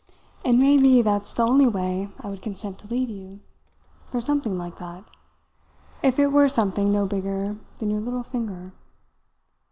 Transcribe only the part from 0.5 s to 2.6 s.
may be that's the only way I would